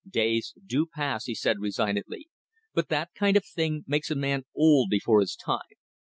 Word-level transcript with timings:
"Days 0.09 0.55
do 0.65 0.87
pass," 0.87 1.25
he 1.25 1.35
said, 1.35 1.59
resignedly 1.59 2.27
"but 2.73 2.89
that 2.89 3.11
kind 3.13 3.37
of 3.37 3.45
thing 3.45 3.83
makes 3.85 4.09
a 4.09 4.15
man 4.15 4.45
old 4.55 4.89
before 4.89 5.19
his 5.19 5.35
time. 5.35 5.61